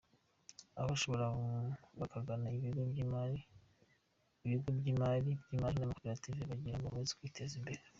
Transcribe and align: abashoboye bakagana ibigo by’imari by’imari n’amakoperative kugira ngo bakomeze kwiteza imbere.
abashoboye 0.81 1.25
bakagana 1.99 2.47
ibigo 2.57 2.81
by’imari 2.91 3.39
by’imari 5.49 5.75
n’amakoperative 5.79 6.47
kugira 6.51 6.77
ngo 6.77 6.85
bakomeze 6.85 7.13
kwiteza 7.19 7.55
imbere. 7.59 7.81